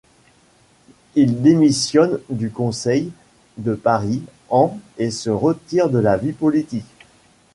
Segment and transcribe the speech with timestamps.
[1.13, 3.11] Il démissionne du conseil
[3.57, 6.89] de Paris en et se retire de la vie politique.